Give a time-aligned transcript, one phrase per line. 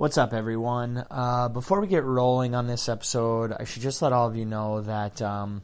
[0.00, 1.04] What's up, everyone?
[1.10, 4.46] Uh, before we get rolling on this episode, I should just let all of you
[4.46, 5.60] know that um,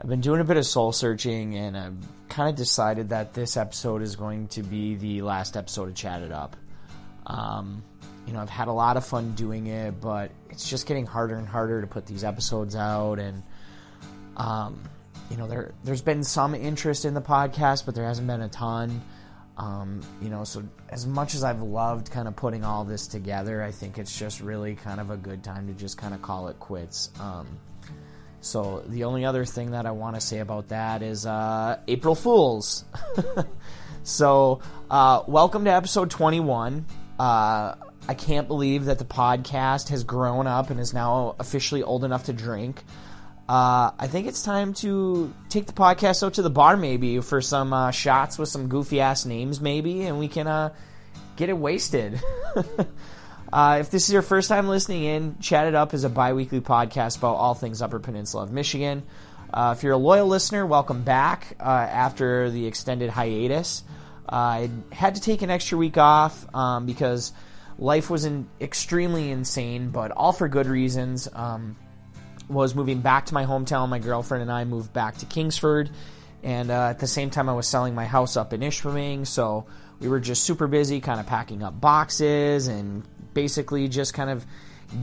[0.00, 3.56] I've been doing a bit of soul searching and I've kind of decided that this
[3.56, 6.56] episode is going to be the last episode of Chat It Up.
[7.26, 7.82] Um,
[8.24, 11.34] you know, I've had a lot of fun doing it, but it's just getting harder
[11.34, 13.18] and harder to put these episodes out.
[13.18, 13.42] And,
[14.36, 14.80] um,
[15.28, 18.48] you know, there, there's been some interest in the podcast, but there hasn't been a
[18.48, 19.02] ton.
[19.60, 23.62] Um, you know, so as much as I've loved kind of putting all this together,
[23.62, 26.48] I think it's just really kind of a good time to just kind of call
[26.48, 27.10] it quits.
[27.20, 27.46] Um,
[28.40, 32.14] so the only other thing that I want to say about that is uh, April
[32.14, 32.86] Fools.
[34.02, 36.86] so uh, welcome to episode 21.
[37.18, 37.74] Uh,
[38.08, 42.24] I can't believe that the podcast has grown up and is now officially old enough
[42.24, 42.82] to drink.
[43.50, 47.40] Uh, I think it's time to take the podcast out to the bar, maybe for
[47.40, 50.72] some uh, shots with some goofy ass names, maybe, and we can uh,
[51.34, 52.22] get it wasted.
[53.52, 56.34] Uh, if this is your first time listening in, Chat It Up is a bi
[56.34, 59.02] weekly podcast about all things Upper Peninsula of Michigan.
[59.52, 63.82] Uh, if you're a loyal listener, welcome back uh, after the extended hiatus.
[64.28, 67.32] I had to take an extra week off um, because
[67.76, 71.26] life was in extremely insane, but all for good reasons.
[71.32, 71.74] Um,
[72.50, 73.88] was moving back to my hometown.
[73.88, 75.90] My girlfriend and I moved back to Kingsford,
[76.42, 79.26] and uh, at the same time, I was selling my house up in Ishpeming.
[79.26, 79.66] So
[80.00, 84.44] we were just super busy, kind of packing up boxes and basically just kind of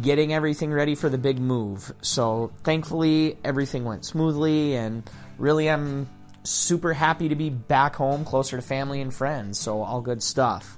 [0.01, 1.93] getting everything ready for the big move.
[2.01, 6.09] So thankfully, everything went smoothly, and really, I'm
[6.43, 9.59] super happy to be back home, closer to family and friends.
[9.59, 10.77] So all good stuff.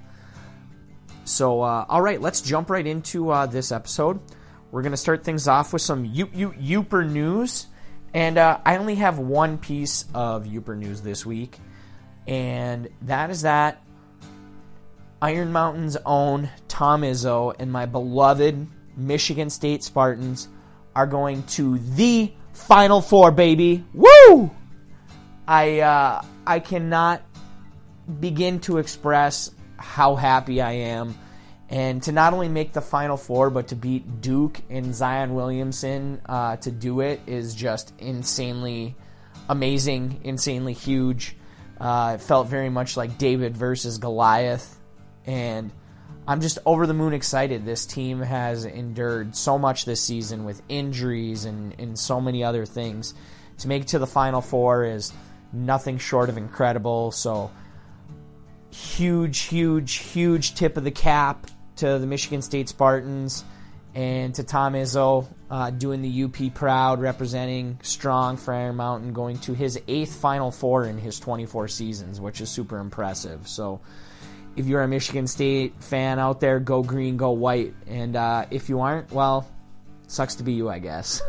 [1.24, 4.20] So uh, all right, let's jump right into uh, this episode.
[4.70, 7.66] We're gonna start things off with some Yoop Yooper news,
[8.14, 11.58] and uh, I only have one piece of Yooper news this week,
[12.26, 13.82] and that is that
[15.22, 18.66] Iron Mountain's own Tom Izzo and my beloved
[18.96, 20.48] Michigan State Spartans
[20.94, 23.84] are going to the Final Four, baby.
[23.92, 24.50] Woo!
[25.46, 27.22] I uh, I cannot
[28.20, 31.18] begin to express how happy I am,
[31.70, 36.20] and to not only make the Final Four, but to beat Duke and Zion Williamson
[36.26, 38.96] uh, to do it is just insanely
[39.48, 41.36] amazing, insanely huge.
[41.80, 44.78] Uh, it felt very much like David versus Goliath
[45.26, 45.70] and
[46.26, 47.64] I'm just over the moon excited.
[47.64, 52.66] This team has endured so much this season with injuries and, and so many other
[52.66, 53.14] things.
[53.58, 55.12] To make it to the Final Four is
[55.52, 57.10] nothing short of incredible.
[57.10, 57.50] So,
[58.70, 61.46] huge, huge, huge tip of the cap
[61.80, 63.44] to the Michigan State Spartans
[63.94, 69.54] and to Tom Izzo uh, doing the UP proud, representing strong Iron Mountain, going to
[69.54, 73.48] his eighth Final Four in his 24 seasons, which is super impressive.
[73.48, 73.80] So,
[74.56, 77.74] if you're a Michigan State fan out there, go green, go white.
[77.86, 79.48] And uh, if you aren't, well,
[80.06, 81.22] sucks to be you, I guess.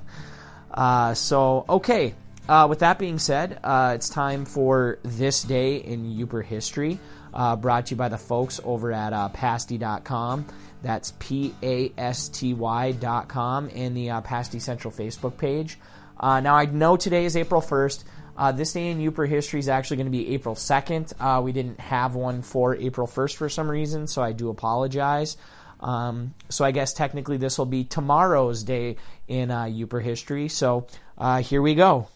[0.70, 2.14] uh, so, okay.
[2.48, 6.98] Uh, with that being said, uh, it's time for this day in Yooper history,
[7.32, 10.46] uh, brought to you by the folks over at uh, pasty.com.
[10.82, 15.78] That's P A S T Y.com and the uh, Pasty Central Facebook page.
[16.22, 18.04] now, I know today is April 1st.
[18.38, 21.12] Uh, this day in Yooper history is actually going to be April 2nd.
[21.18, 25.36] Uh, we didn't have one for April 1st for some reason, so I do apologize.
[25.80, 28.96] Um, so I guess technically this will be tomorrow's day
[29.26, 30.46] in uh, Yooper history.
[30.48, 30.86] So
[31.18, 32.06] uh, here we go.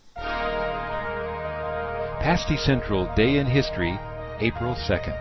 [2.23, 3.99] Pasty Central Day in History,
[4.43, 5.15] April 2nd.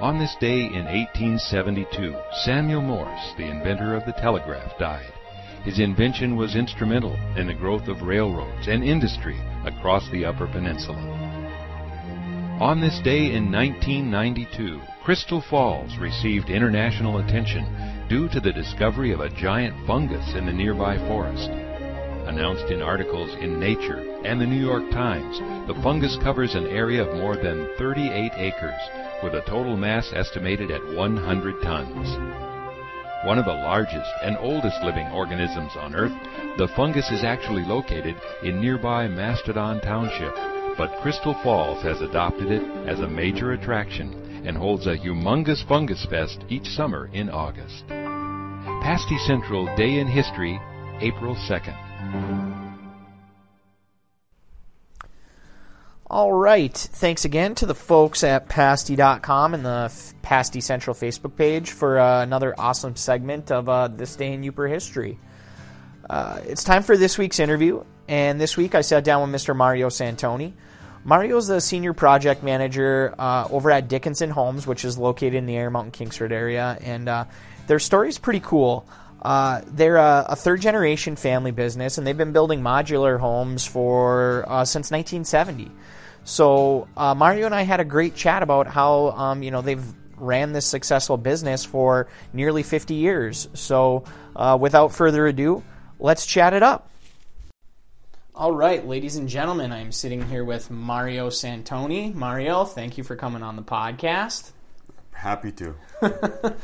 [0.00, 2.14] On this day in 1872,
[2.44, 5.10] Samuel Morse, the inventor of the telegraph, died.
[5.64, 11.00] His invention was instrumental in the growth of railroads and industry across the Upper Peninsula.
[12.60, 17.64] On this day in 1992, Crystal Falls received international attention
[18.10, 21.48] due to the discovery of a giant fungus in the nearby forest.
[22.26, 27.04] Announced in articles in Nature and the New York Times, the fungus covers an area
[27.04, 28.80] of more than 38 acres,
[29.22, 32.40] with a total mass estimated at 100 tons
[33.24, 36.12] one of the largest and oldest living organisms on Earth,
[36.56, 40.34] the fungus is actually located in nearby Mastodon Township,
[40.78, 46.06] but Crystal Falls has adopted it as a major attraction and holds a humongous fungus
[46.08, 47.86] fest each summer in August.
[48.82, 50.58] Pasty Central Day in History,
[51.02, 51.89] April 2nd.
[56.08, 56.76] All right.
[56.76, 59.92] Thanks again to the folks at pasty.com and the
[60.22, 64.68] Pasty Central Facebook page for uh, another awesome segment of uh, This Day in Yooper
[64.68, 65.18] History.
[66.08, 69.54] Uh, it's time for this week's interview, and this week I sat down with Mr.
[69.54, 70.54] Mario Santoni,
[71.02, 75.46] Mario is the senior project manager uh, over at Dickinson Homes, which is located in
[75.46, 77.24] the Iron Mountain Kingsford area, and uh,
[77.68, 78.86] their story is pretty cool.
[79.22, 84.44] Uh, they're a, a, third generation family business, and they've been building modular homes for
[84.48, 85.70] uh, since 1970.
[86.24, 89.84] So uh, Mario and I had a great chat about how um, you know they've
[90.16, 93.48] ran this successful business for nearly 50 years.
[93.54, 94.04] So
[94.36, 95.62] uh, without further ado,
[95.98, 96.90] let's chat it up.
[98.34, 102.14] All right, ladies and gentlemen, I'm sitting here with Mario Santoni.
[102.14, 104.52] Mario, thank you for coming on the podcast.
[105.20, 105.74] Happy to.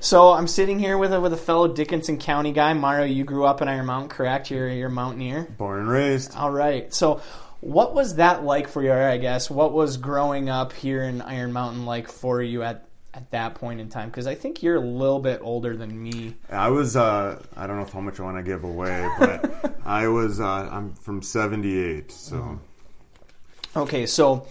[0.00, 2.74] so I'm sitting here with a with a fellow Dickinson County guy.
[2.74, 4.50] Mario, you grew up in Iron Mountain, correct?
[4.50, 5.44] You're you're a mountaineer.
[5.56, 6.36] Born and raised.
[6.36, 6.92] All right.
[6.92, 7.22] So
[7.60, 8.92] what was that like for you?
[8.92, 13.30] I guess what was growing up here in Iron Mountain like for you at at
[13.30, 14.10] that point in time?
[14.10, 16.34] Because I think you're a little bit older than me.
[16.50, 16.96] I was.
[16.96, 20.38] Uh, I don't know how much I want to give away, but I was.
[20.38, 22.60] Uh, I'm from '78, so.
[23.74, 24.46] Okay, so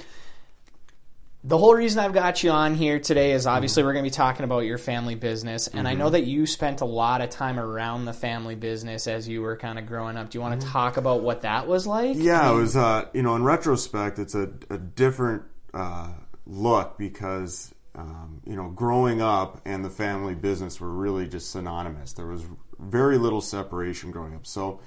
[1.43, 4.13] the whole reason I've got you on here today is obviously we're going to be
[4.13, 5.88] talking about your family business, and mm-hmm.
[5.88, 9.41] I know that you spent a lot of time around the family business as you
[9.41, 10.29] were kind of growing up.
[10.29, 10.73] Do you want to mm-hmm.
[10.73, 12.15] talk about what that was like?
[12.15, 12.75] Yeah, I mean, it was.
[12.77, 15.43] Uh, you know, in retrospect, it's a, a different
[15.73, 16.11] uh,
[16.45, 22.13] look because um, you know, growing up and the family business were really just synonymous.
[22.13, 22.43] There was
[22.79, 24.45] very little separation growing up.
[24.45, 24.79] So,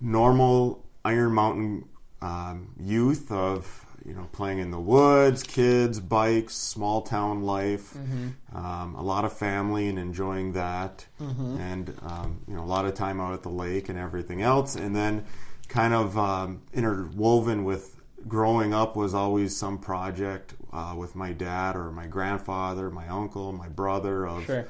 [0.00, 1.88] normal Iron Mountain
[2.22, 8.56] um, youth of you know playing in the woods, kids, bikes, small town life, mm-hmm.
[8.56, 11.56] um, a lot of family and enjoying that, mm-hmm.
[11.60, 14.74] and um, you know a lot of time out at the lake and everything else,
[14.74, 15.24] and then
[15.68, 17.94] kind of um, interwoven with
[18.26, 23.52] growing up was always some project uh, with my dad or my grandfather, my uncle,
[23.52, 24.66] my brother of sure.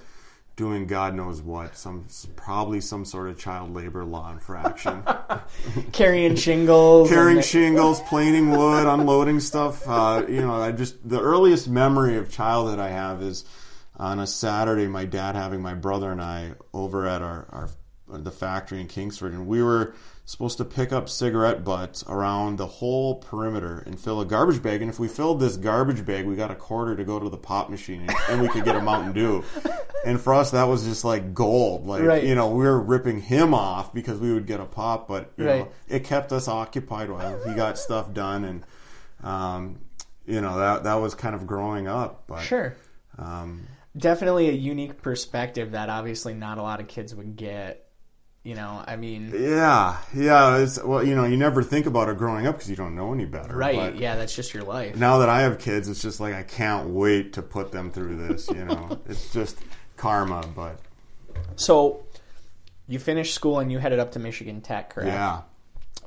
[0.60, 2.04] Doing God knows what, some
[2.36, 5.02] probably some sort of child labor law infraction,
[5.92, 9.88] carrying shingles, carrying shingles, planing wood, unloading stuff.
[9.88, 13.46] Uh, you know, I just the earliest memory of childhood I have is
[13.96, 17.70] on a Saturday, my dad having my brother and I over at our, our
[18.06, 19.94] the factory in Kingsford, and we were
[20.26, 24.82] supposed to pick up cigarette butts around the whole perimeter and fill a garbage bag.
[24.82, 27.36] And if we filled this garbage bag, we got a quarter to go to the
[27.36, 29.42] pop machine and we could get a Mountain Dew.
[30.04, 31.86] And for us, that was just like gold.
[31.86, 32.24] Like, right.
[32.24, 35.46] you know, we were ripping him off because we would get a pop, but, you
[35.46, 35.58] right.
[35.60, 38.44] know, it kept us occupied while he got stuff done.
[38.44, 38.64] And,
[39.22, 39.80] um,
[40.26, 42.24] you know, that, that was kind of growing up.
[42.26, 42.74] But, sure.
[43.18, 43.66] Um,
[43.96, 47.90] Definitely a unique perspective that obviously not a lot of kids would get
[48.42, 50.56] you know, I mean, yeah, yeah.
[50.56, 53.12] It's well, you know, you never think about it growing up because you don't know
[53.12, 53.54] any better.
[53.54, 53.94] Right?
[53.94, 54.96] Yeah, that's just your life.
[54.96, 58.16] Now that I have kids, it's just like I can't wait to put them through
[58.16, 58.48] this.
[58.48, 59.58] You know, it's just
[60.00, 60.44] karma.
[60.54, 60.80] But
[61.56, 62.02] so,
[62.88, 65.12] you finished school and you headed up to Michigan Tech, correct?
[65.12, 65.42] Yeah.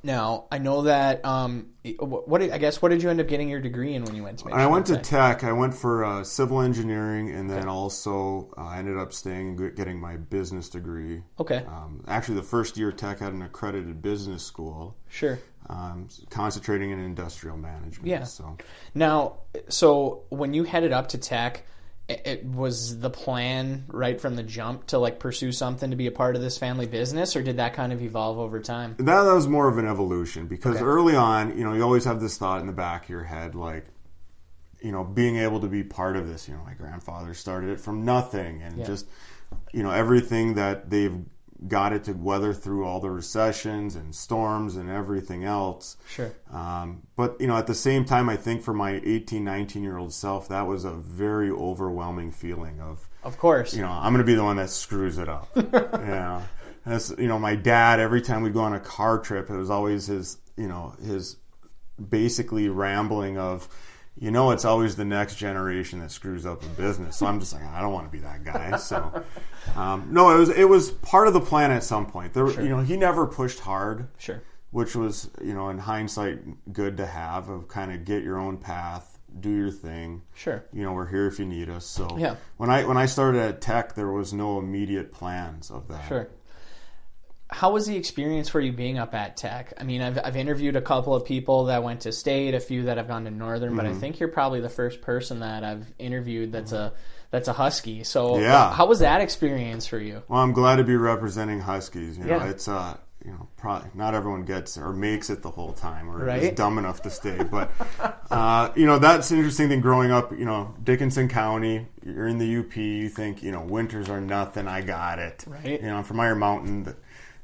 [0.06, 1.24] Now I know that.
[1.24, 1.70] Um,
[2.00, 4.40] what I guess what did you end up getting your degree in when you went
[4.40, 4.46] to?
[4.46, 5.46] Michigan I went to Tech.
[5.46, 7.68] I went for uh, civil engineering, and then okay.
[7.70, 11.24] also uh, I ended up staying and getting my business degree.
[11.40, 11.64] Okay.
[11.66, 14.98] Um, actually, the first year Tech had an accredited business school.
[15.08, 15.40] Sure.
[15.70, 18.10] Um, concentrating in industrial management.
[18.10, 18.24] Yeah.
[18.24, 18.58] So
[18.94, 19.38] now,
[19.70, 21.66] so when you headed up to Tech
[22.26, 26.12] it was the plan right from the jump to like pursue something to be a
[26.12, 29.34] part of this family business or did that kind of evolve over time that, that
[29.34, 30.86] was more of an evolution because okay.
[30.86, 33.56] early on you know you always have this thought in the back of your head
[33.56, 33.86] like
[34.82, 37.80] you know being able to be part of this you know my grandfather started it
[37.80, 38.86] from nothing and yeah.
[38.86, 39.08] just
[39.72, 41.24] you know everything that they've
[41.68, 45.98] got it to weather through all the recessions and storms and everything else.
[46.10, 46.32] Sure.
[46.52, 49.98] Um, but, you know, at the same time, I think for my 18, 19 year
[49.98, 54.26] old self, that was a very overwhelming feeling of, of course, you know, I'm going
[54.26, 55.50] to be the one that screws it up.
[55.56, 56.44] yeah.
[56.86, 59.70] As, you know, my dad, every time we'd go on a car trip, it was
[59.70, 61.38] always his, you know, his
[62.10, 63.70] basically rambling of,
[64.16, 67.18] you know it's always the next generation that screws up a business.
[67.18, 68.78] So I'm just like, I don't want to be that guy.
[68.78, 69.24] So
[69.76, 72.34] um, no, it was it was part of the plan at some point.
[72.34, 72.64] There, sure.
[72.64, 74.08] you know, he never pushed hard.
[74.18, 74.42] Sure.
[74.72, 78.58] Which was, you know, in hindsight, good to have of kind of get your own
[78.58, 80.24] path, do your thing.
[80.34, 80.66] Sure.
[80.74, 81.86] You know, we're here if you need us.
[81.86, 82.36] So yeah.
[82.58, 86.08] When I when I started at Tech, there was no immediate plans of that.
[86.08, 86.28] Sure
[87.54, 89.74] how was the experience for you being up at Tech?
[89.78, 92.84] I mean, I've, I've interviewed a couple of people that went to State, a few
[92.84, 93.78] that have gone to Northern, mm-hmm.
[93.78, 94.00] but I mm-hmm.
[94.00, 96.94] think you're probably the first person that I've interviewed that's a
[97.30, 98.04] that's a Husky.
[98.04, 98.74] So, yeah.
[98.74, 100.24] how was that experience for you?
[100.28, 102.18] Well, I'm glad to be representing Huskies.
[102.18, 102.50] You know, yeah.
[102.50, 106.26] it's uh, you know, probably not everyone gets or makes it the whole time or
[106.26, 106.44] right?
[106.44, 107.38] is dumb enough to stay.
[107.44, 107.72] But
[108.32, 109.82] uh, you know, that's an interesting thing.
[109.82, 112.76] Growing up, you know, Dickinson County, you're in the UP.
[112.76, 114.68] You think, you know, winters are nothing.
[114.68, 115.44] I got it.
[115.48, 115.82] Right.
[115.82, 116.96] You know, I'm from Iron Mountain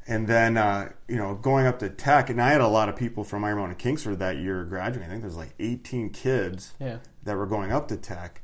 [0.07, 2.95] And then, uh, you know, going up to tech, and I had a lot of
[2.95, 5.05] people from Iron Mountain Kingsford that year graduating.
[5.07, 6.97] I think there's like 18 kids Yeah.
[7.23, 8.41] that were going up to tech.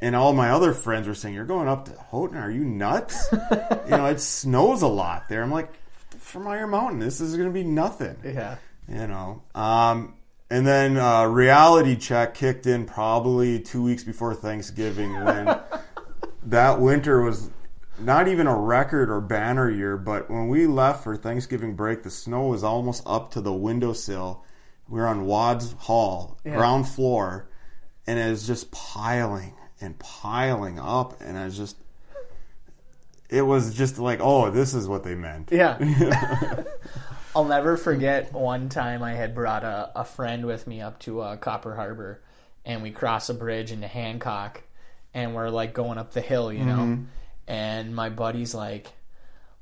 [0.00, 2.36] And all my other friends were saying, You're going up to Houghton?
[2.38, 3.26] Are you nuts?
[3.32, 5.42] you know, it snows a lot there.
[5.42, 5.70] I'm like,
[6.18, 8.16] From Iron Mountain, this is going to be nothing.
[8.24, 8.56] Yeah.
[8.88, 9.42] You know.
[9.54, 10.14] Um,
[10.50, 15.58] and then uh, reality check kicked in probably two weeks before Thanksgiving when
[16.44, 17.50] that winter was
[17.98, 22.10] not even a record or banner year, but when we left for Thanksgiving break, the
[22.10, 24.44] snow was almost up to the windowsill.
[24.88, 26.56] We were on Wads Hall, Yeah.
[26.56, 27.48] ground floor,
[28.06, 31.76] and it was just piling and piling up, and I was just.
[33.30, 35.48] It was just like, oh, this is what they meant.
[35.50, 35.78] Yeah.
[37.34, 41.20] I'll never forget one time I had brought a, a friend with me up to
[41.20, 42.20] uh, Copper Harbor,
[42.64, 44.62] and we cross a bridge into Hancock,
[45.14, 46.98] and we're like going up the hill, you know,
[47.46, 48.92] and my buddy's like.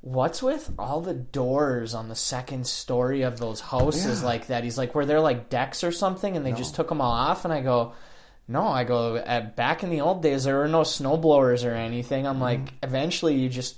[0.05, 4.27] What's with all the doors on the second story of those houses Yeah.
[4.27, 4.65] like that?
[4.65, 7.45] He's like, were there like decks or something, and they just took them all off?
[7.45, 7.93] And I go,
[8.49, 8.67] no.
[8.67, 12.27] I go, at, back in the old days, there were no snow blowers or anything.
[12.27, 12.43] I'm mm-hmm.
[12.43, 13.77] like, eventually, you just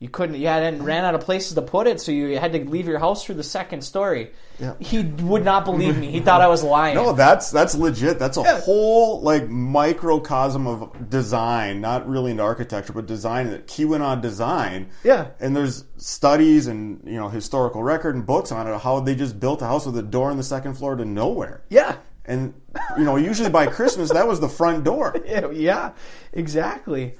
[0.00, 0.40] you couldn't.
[0.40, 2.98] You hadn't ran out of places to put it, so you had to leave your
[2.98, 4.30] house through the second story.
[4.58, 4.74] Yeah.
[4.80, 6.10] He would not believe me.
[6.10, 6.94] He thought I was lying.
[6.94, 8.18] No, that's that's legit.
[8.18, 14.20] That's a whole like microcosm of design, not really into architecture, but design that Keweenaw
[14.22, 14.88] design.
[15.04, 15.28] Yeah.
[15.38, 19.38] And there's studies and you know historical record and books on it how they just
[19.38, 21.62] built a house with a door on the second floor to nowhere.
[21.68, 21.96] yeah.
[22.26, 22.54] And
[22.96, 25.14] you know, usually by Christmas that was the front door.
[25.26, 25.92] Yeah, yeah,
[26.32, 27.14] exactly.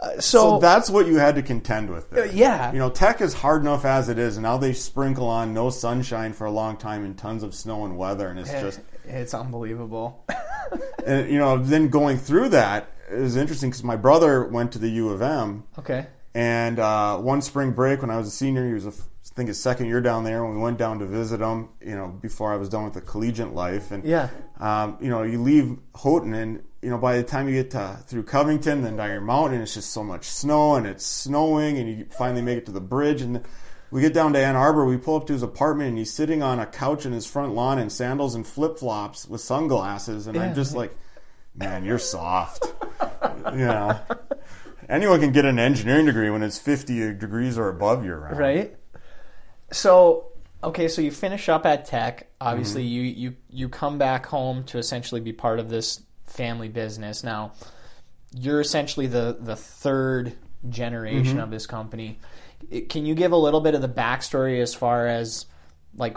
[0.00, 2.10] Uh, So so, that's what you had to contend with.
[2.10, 2.26] There.
[2.26, 2.72] yeah.
[2.72, 5.70] You know, tech is hard enough as it is, and now they sprinkle on no
[5.70, 9.32] sunshine for a long time and tons of snow and weather, and it's just it's
[9.34, 10.24] unbelievable.
[11.06, 14.88] and you know then going through that is interesting because my brother went to the
[14.88, 16.06] U of M okay.
[16.34, 19.46] and uh, one spring break when I was a senior he was a, I think
[19.48, 22.52] his second year down there when we went down to visit him you know before
[22.52, 24.28] I was done with the collegiate life and Yeah.
[24.58, 27.98] um, you know you leave Houghton and you know by the time you get to,
[28.06, 32.06] through Covington then Iron Mountain it's just so much snow and it's snowing and you
[32.16, 33.42] finally make it to the bridge and
[33.90, 36.44] we get down to Ann Arbor we pull up to his apartment and he's sitting
[36.44, 40.36] on a couch in his front lawn in sandals and flip flops with sunglasses and
[40.36, 40.42] Yeah.
[40.44, 40.96] I'm just like
[41.56, 42.64] man you're soft
[43.52, 43.98] you know
[44.88, 48.76] anyone can get an engineering degree when it's 50 degrees or above year round Right.
[49.72, 50.28] So
[50.62, 52.28] okay, so you finish up at Tech.
[52.40, 52.92] Obviously, Mm-hmm.
[52.92, 57.22] you you you come back home to essentially be part of this family business.
[57.24, 57.52] Now,
[58.34, 60.32] you're essentially the the third
[60.68, 61.38] generation Mm-hmm.
[61.40, 62.18] of this company.
[62.88, 65.46] Can you give a little bit of the backstory as far as
[65.96, 66.16] like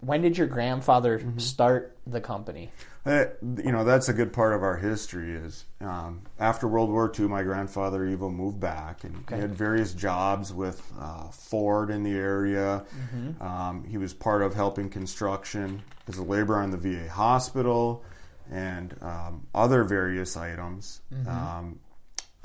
[0.00, 1.38] when did your grandfather Mm-hmm.
[1.38, 2.70] start the company?
[3.06, 3.26] Uh,
[3.62, 7.28] you know that's a good part of our history is um, after World War II
[7.28, 12.10] my grandfather Evo moved back and he had various jobs with uh, Ford in the
[12.16, 12.84] area
[13.40, 18.02] um, he was part of helping construction as a laborer on the VA hospital
[18.50, 21.78] and um, other various items um,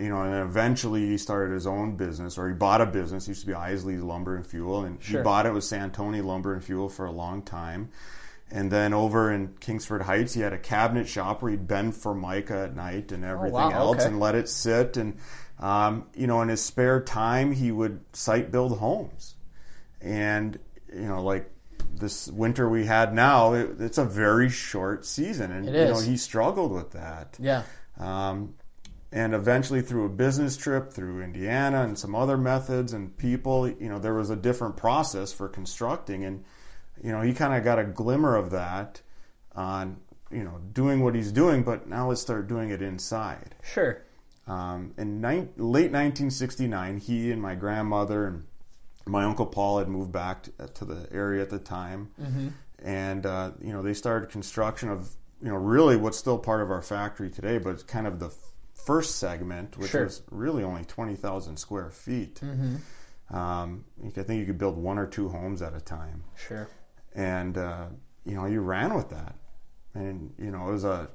[0.01, 3.27] you know, and then eventually he started his own business, or he bought a business.
[3.27, 5.19] It used to be Isley Lumber and Fuel, and Sure.
[5.19, 7.89] he bought it with Santoni Lumber and Fuel for a long time.
[8.49, 12.63] And then over in Kingsford Heights, he had a cabinet shop where he'd bend formica
[12.63, 14.07] at night and everything wow, else, okay.
[14.07, 14.97] and let it sit.
[14.97, 15.17] And
[15.59, 19.35] um, you know, in his spare time, he would site build homes.
[20.01, 20.57] And
[20.91, 21.49] you know, like
[21.93, 25.99] this winter we had now, it, it's a very short season, and It you know
[25.99, 27.37] he struggled with that.
[27.39, 27.63] Yeah.
[27.99, 28.55] Um,
[29.11, 33.89] and eventually, through a business trip through Indiana and some other methods and people, you
[33.89, 36.43] know, there was a different process for constructing, and
[37.03, 39.01] you know, he kind of got a glimmer of that
[39.53, 39.97] on
[40.31, 43.55] you know doing what he's doing, but now let's start doing it inside.
[43.63, 44.01] Sure.
[44.47, 48.43] Um, in nine, late 1969, he and my grandmother and
[49.11, 52.09] my uncle Paul had moved back to, to the area at the time,
[52.83, 55.09] and uh, you know they started construction of
[55.43, 58.31] you know really what's still part of our factory today, but it's kind of the
[58.73, 60.05] first segment, which Sure.
[60.05, 62.41] was really only 20,000 square feet.
[63.29, 66.23] Um, you could- I think you could build one or two homes at a time
[66.35, 66.67] Sure.
[67.15, 67.85] and uh,
[68.25, 69.35] you know you ran with that
[69.93, 71.09] and you know it was a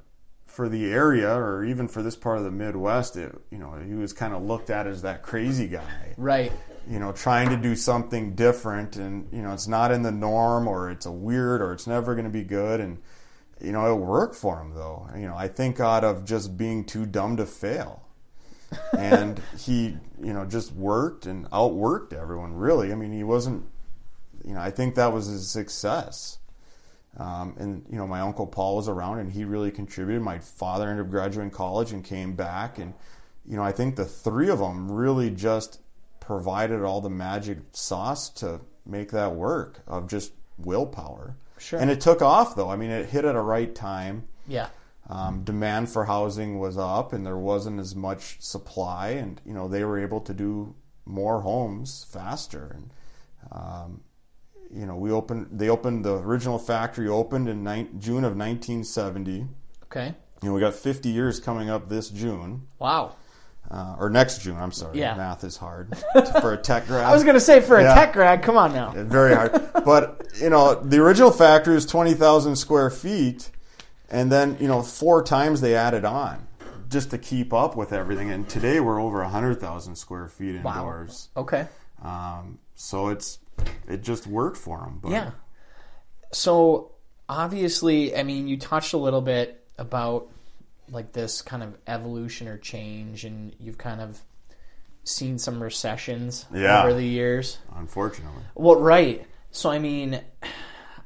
[0.47, 3.93] for the area or even for this part of the midwest it you know he
[3.93, 6.51] was kind of looked at as that crazy guy Right.
[6.89, 10.67] You know trying to do something different and you know it's not in the norm
[10.67, 12.79] or it's a weird or it's never going to be good.
[12.79, 12.99] And
[13.61, 15.09] you know it worked for him though.
[15.15, 18.03] You know i think out of just being too dumb to fail.
[18.97, 22.91] And he you know just worked and outworked everyone really.
[22.91, 23.65] I mean he wasn't
[24.45, 26.39] you know i think that was his success.
[27.17, 30.21] Um, and you know my uncle paul was around and he really contributed.
[30.21, 32.77] My father ended up graduating college and came back.
[32.77, 32.93] And
[33.45, 35.79] you know i think the three of them really just
[36.27, 41.37] provided all the magic sauce to make that work of just willpower.
[41.57, 41.79] Sure.
[41.79, 42.69] And it took off though.
[42.69, 44.27] I mean, it hit at a right time.
[44.45, 44.67] Yeah.
[45.09, 49.69] Um, demand for housing was up, and there wasn't as much supply, and you know
[49.69, 52.75] they were able to do more homes faster.
[52.75, 52.91] And
[53.53, 54.01] um,
[54.69, 55.47] you know, we opened.
[55.53, 59.47] They opened the original factory opened in ni- June of 1970.
[59.83, 60.13] Okay.
[60.43, 63.15] You know, we got 50 years coming up this June, Wow.
[63.69, 64.57] Uh, or next June.
[64.57, 65.15] I'm sorry, Yeah.
[65.15, 65.97] math is hard
[66.41, 67.05] for a tech grad.
[67.05, 67.93] I was gonna say for a Yeah.
[67.93, 68.91] tech grad, come on now.
[68.95, 69.51] very hard.
[69.85, 73.49] But you know, the original factory was 20,000 square feet,
[74.09, 76.47] and then you know, four times they added on
[76.89, 78.31] just to keep up with everything.
[78.31, 81.29] And today we're over 100,000 square feet indoors.
[81.35, 81.67] Okay.
[82.03, 83.39] Um, so it's
[83.89, 84.99] it just worked for them.
[85.01, 85.31] But Yeah.
[86.31, 86.91] So
[87.29, 90.27] obviously, I mean, you touched a little bit about
[90.89, 94.21] like this kind of evolution or change, and you've kind of
[95.03, 96.83] seen some recessions Yeah.
[96.83, 97.59] over the years.
[97.75, 99.25] unfortunately, Well, right.
[99.51, 100.19] So, I mean,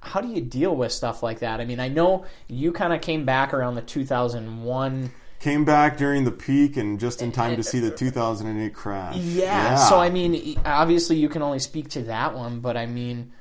[0.02, 1.62] how do you deal with stuff like that?
[1.62, 5.12] I mean, I know you kind of came back around the 2001.
[5.40, 7.96] came back during the peak and just in time to eh, eh, see the eh,
[7.96, 9.16] 2008 crash.
[9.18, 9.76] Yeah.
[9.76, 13.32] So, I mean, obviously, you can only speak to that one, but I mean,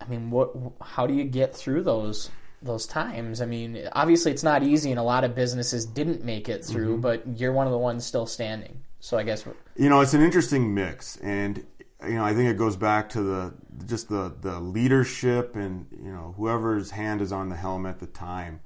[0.00, 0.52] I mean, what?
[0.80, 2.30] How do you get through those
[2.62, 3.40] those times?
[3.40, 6.92] I mean, obviously, it's not easy, and a lot of businesses didn't make it through,
[6.94, 7.00] Mm-hmm.
[7.02, 8.80] but you're one of the ones still standing.
[9.00, 9.44] So, I guess
[9.76, 11.64] you know it's an interesting mix and
[12.02, 13.54] you know i think it goes back to the
[13.86, 18.06] just the the leadership and you know whoever's hand is on the helm at the
[18.06, 18.60] time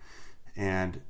[0.56, 1.00] and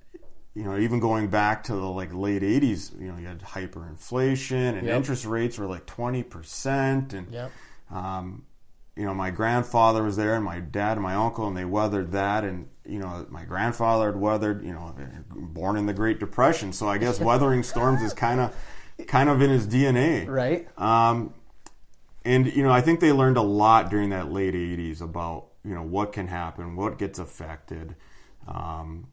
[0.54, 4.76] you know even going back to the like late 80s you know you had hyperinflation
[4.78, 4.96] and Yep.
[4.96, 7.52] interest rates were like 20% and Yep.
[7.90, 8.44] um,
[9.00, 12.12] you know my grandfather was there and my dad and my uncle and they weathered
[12.12, 14.94] that and you know my grandfather had weathered you know
[15.30, 18.54] born in the great depression so i guess weathering storms is kind of
[19.06, 20.68] kind of in his dna right.
[20.78, 21.32] um,
[22.24, 25.74] and you know, I think they learned a lot during that late '80s about you
[25.74, 27.96] know what can happen, what gets affected.
[28.46, 29.08] Um,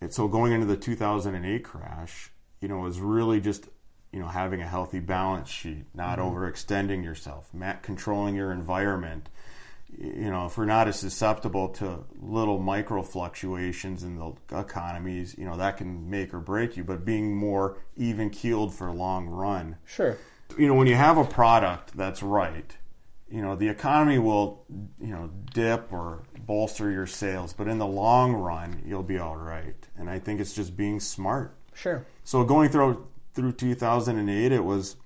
[0.00, 3.68] and so going into the 2008 crash, you know, was really just
[4.12, 6.36] you know having a healthy balance sheet, not mm-hmm.
[6.36, 7.50] overextending yourself,
[7.82, 9.28] controlling your environment.
[9.98, 15.44] You know, if we're not as susceptible to little micro fluctuations in the economies, you
[15.44, 16.84] know that can make or break you.
[16.84, 20.16] But being more even keeled for a long run, Sure.
[20.56, 22.76] you know when you have a product that's right
[23.32, 24.64] you know the economy will
[25.00, 29.36] you know dip or bolster your sales but in the long run you'll be all
[29.36, 32.04] right and i think it's just being smart Sure.
[32.24, 34.96] so going through through 2008 it was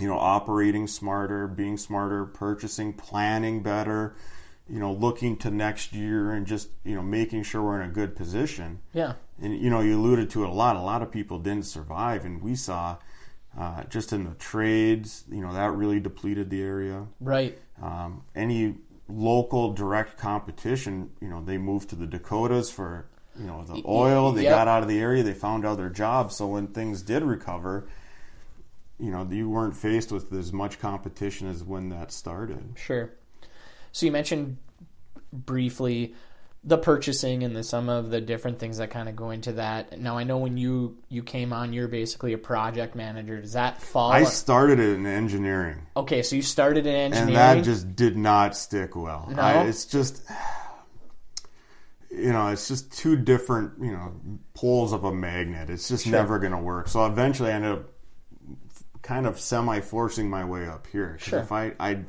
[0.00, 4.14] you know operating smarter being smarter purchasing planning better
[4.68, 7.92] you know looking to next year and just you know making sure we're in a
[7.92, 9.14] good position Yeah.
[9.40, 12.24] and you know you alluded to it a lot a lot of people didn't survive
[12.24, 12.96] and we saw
[13.56, 17.56] uh, just in the trades you know that really depleted the area Right.
[17.80, 18.76] um, any
[19.08, 23.06] local direct competition you know they moved to the dakotas for
[23.38, 24.52] you know the oil they yep.
[24.52, 27.86] got out of the area they found other jobs so when things did recover
[28.98, 33.10] you know you weren't faced with as much competition as when that started Sure.
[33.92, 34.56] So you mentioned
[35.32, 36.14] briefly
[36.64, 40.00] the purchasing and the some of the different things that kind of go into that.
[40.00, 43.40] Now I know when you you came on, you're basically a project manager.
[43.40, 44.10] Does that fall?
[44.10, 47.34] i started it in engineering okay, so you started in and engineering.
[47.34, 49.28] that just did not stick well.
[49.30, 49.40] No?
[49.40, 50.22] I, it's just,
[52.16, 54.14] you know, it's just two different, you know,
[54.54, 55.70] poles of a magnet.
[55.70, 56.88] It's just never going to work.
[56.88, 57.90] So eventually, I ended up
[59.02, 61.16] kind of semi forcing my way up here.
[61.20, 61.40] Sure.
[61.40, 62.04] If I, I,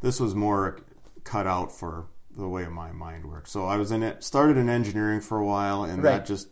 [0.00, 0.78] this was more
[1.24, 3.50] cut out for the way my mind works.
[3.50, 6.18] So I was in it, started in engineering for a while, and Right.
[6.18, 6.48] that just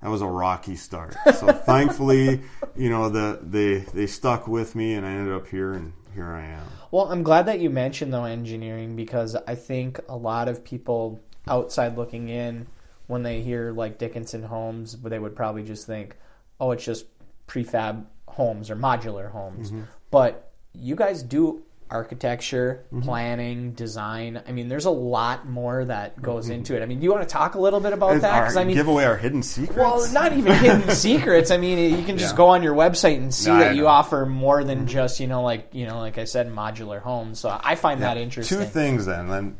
[0.00, 1.16] that was a rocky start.
[1.34, 2.42] So thankfully,
[2.76, 6.26] you know, the they they stuck with me, and I ended up here, and here
[6.26, 6.66] I am.
[6.90, 11.20] Well, I'm glad that you mentioned though engineering because I think a lot of people
[11.48, 12.66] outside looking in
[13.06, 16.16] when they hear like Dickinson homes, they would probably just think,
[16.60, 17.06] "Oh, it's just
[17.46, 19.82] prefab homes or modular homes." Mm-hmm.
[20.10, 23.00] But you guys do architecture, Mm-hmm.
[23.02, 24.42] planning, design.
[24.46, 26.82] I mean, there's a lot more that goes into it.
[26.82, 28.34] I mean, do you want to talk a little bit about that?
[28.34, 29.78] our- 'Cause, I mean, give away our hidden secrets.
[29.78, 31.50] well, not even hidden secrets.
[31.50, 32.36] I mean, you can just Yeah.
[32.36, 33.82] go on your website and see No, that you.
[33.84, 33.90] Mm-hmm.
[33.90, 37.40] offer more than just, you know, like you know, like I said, modular homes.
[37.40, 38.58] So I find that interesting.
[38.58, 39.28] Two things then.
[39.28, 39.56] Then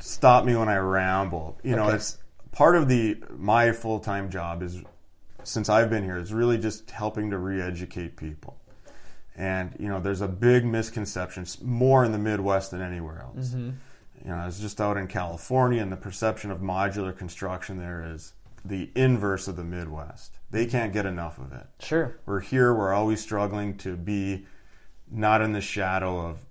[0.00, 1.58] stop me when I ramble.
[1.62, 1.96] You know, Okay.
[1.96, 2.18] it's
[2.52, 4.82] part of the my full time job is
[5.44, 8.58] since I've been here is really just helping to re-educate people.
[9.36, 13.50] And you know, there's a big misconception, more in the Midwest than anywhere else.
[13.50, 13.70] Mm-hmm.
[14.24, 18.04] You know, I was just out in California, and the perception of modular construction there
[18.04, 18.32] is
[18.64, 20.38] the inverse of the Midwest.
[20.50, 21.66] They can't get enough of it.
[21.78, 22.18] Sure.
[22.26, 22.74] We're here.
[22.74, 24.46] We're always struggling to be
[25.10, 26.44] not in the shadow of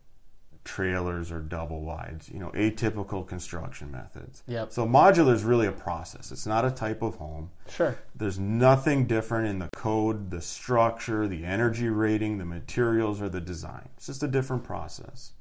[0.68, 4.44] trailers or double wides, you know, atypical construction methods.
[4.48, 4.74] Yep.
[4.74, 6.32] So modular is really a process.
[6.32, 7.50] It's not a type of home.
[7.70, 7.98] Sure.
[8.14, 13.40] There's nothing different in the code, the structure, the energy rating, the materials, or the
[13.40, 13.88] design.
[13.96, 15.32] It's just a different process.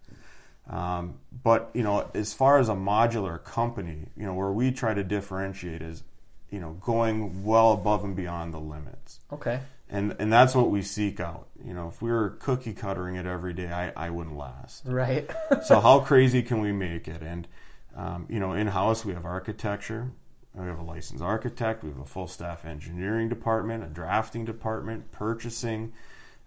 [0.71, 4.95] Um, but you know, as far as a modular company, you know, where we try
[4.95, 6.05] to differentiate is,
[6.51, 9.61] you know, going well above and beyond the limits, Okay.
[9.89, 11.49] And and that's what we seek out.
[11.65, 14.85] You know, if we were cookie cuttering it every day, I, I wouldn't last.
[14.87, 15.31] Right.
[15.65, 17.23] so how crazy can we make it?
[17.23, 17.47] And
[17.97, 20.13] um, you know, in house we have architecture.
[20.55, 21.85] We have a licensed architect.
[21.85, 25.93] We have a full staff engineering department, a drafting department, purchasing,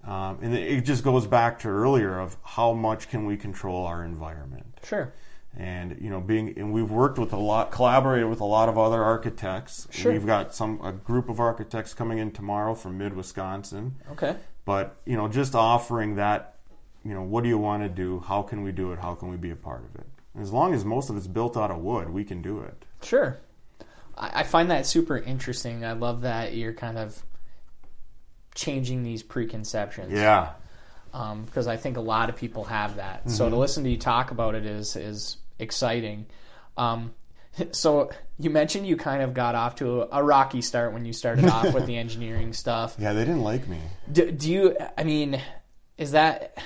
[0.04, 4.04] um, and it just goes back to earlier of how much can we control our
[4.04, 4.80] environment.
[4.84, 5.13] sure.
[5.58, 8.78] And you know, being and we've worked with a lot, collaborated with a lot of
[8.78, 9.88] other architects.
[9.90, 10.12] Sure.
[10.12, 13.96] We've got some a group of architects coming in tomorrow from mid Wisconsin.
[14.12, 14.36] Okay.
[14.66, 16.56] But you know, just offering that,
[17.04, 18.20] you know, what do you want to do?
[18.20, 19.00] How can we do it?
[19.00, 20.08] How can we be a part of it?
[20.40, 22.86] As long as most of it's built out of wood, we can do it.
[23.02, 23.40] Sure.
[24.16, 25.84] I, I find that super interesting.
[25.84, 27.22] I love that you're kind of
[28.54, 30.12] changing these preconceptions.
[30.14, 30.52] Yeah,
[31.14, 33.30] um, because I think a lot of people have that.
[33.30, 33.60] So to mm-hmm.
[33.60, 36.26] listen to you talk about it is is exciting.
[36.78, 37.13] Um,
[37.72, 41.13] so you mentioned you kind of got off to a, a rocky start when you
[41.13, 42.95] started off with the engineering stuff.
[42.98, 43.80] yeah, they didn't like me.
[44.12, 44.78] Do, do you?
[44.98, 45.41] I mean,
[45.98, 46.58] is that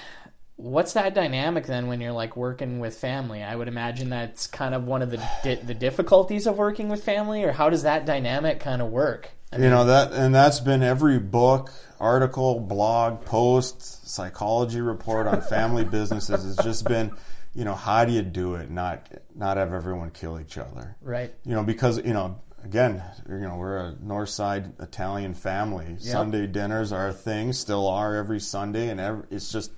[0.56, 3.44] what's that dynamic then when you're like working with family?
[3.44, 7.04] I would imagine that's kind of one of the di- the difficulties of working with
[7.04, 9.32] family, or how does that dynamic kind of work?
[9.52, 15.42] I You know that, and that's been every book, article, blog, post, psychology report on
[15.42, 16.44] family businesses.
[16.44, 17.12] Has just been,
[17.56, 18.70] you know, how do you do it?
[18.70, 20.96] Not not have everyone kill each other.
[21.02, 21.34] right.
[21.46, 25.98] You know, because you know, again, you know, we're a North Side Italian family.
[26.00, 29.72] Sunday dinners are a thing, still are every Sunday, and every, it's just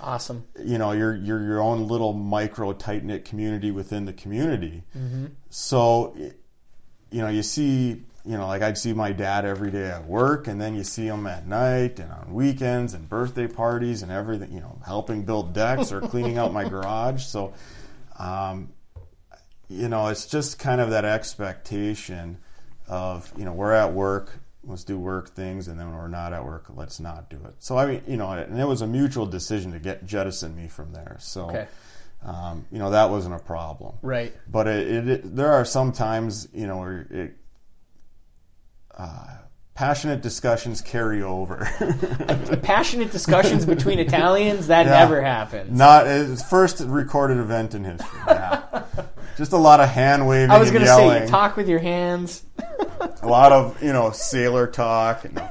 [0.00, 0.44] Awesome.
[0.62, 4.82] you know you're you're your own little micro tight knit community within the community.
[4.96, 5.26] Mm-hmm.
[5.50, 6.14] So,
[7.10, 10.46] you know, you see, you know, like I'd see my dad every day at work,
[10.48, 14.52] and then you see him at night and on weekends and birthday parties and everything.
[14.52, 17.24] You know, helping build decks or cleaning out my garage.
[17.24, 17.52] So,
[18.18, 18.72] um,
[19.68, 22.38] you know, it's just kind of that expectation
[22.88, 24.38] of you know we're at work.
[24.66, 27.54] Let's do work things, and then when we're not at work, let's not do it.
[27.58, 30.68] So I mean, you know, and it was a mutual decision to get jettison me
[30.68, 31.18] from there.
[31.20, 31.66] So, Okay.
[32.24, 33.96] um, you know, that wasn't a problem.
[34.00, 34.34] Right.
[34.50, 37.36] But it, it, it, there are some times, you know, where it,
[38.98, 39.26] uh,
[39.74, 41.68] passionate discussions carry over.
[42.62, 44.98] Passionate discussions between Italians that Yeah.
[44.98, 45.76] never happens.
[45.76, 48.20] Not it's first recorded event in history.
[48.28, 48.84] Yeah.
[49.36, 51.80] Just a lot of hand waving I was going to say, you talk with your
[51.80, 52.44] hands.
[53.22, 55.30] a lot of you know sailor talk.
[55.32, 55.50] No,